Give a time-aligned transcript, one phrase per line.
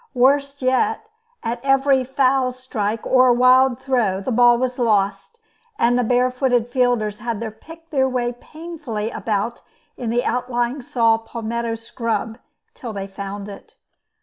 [0.15, 1.03] Worse yet,
[1.43, 5.39] at every "foul strike" or "wild throw" the ball was lost,
[5.77, 9.61] and the barefooted fielders had to pick their way painfully about
[9.97, 12.39] in the outlying saw palmetto scrub
[12.73, 13.75] till they found it.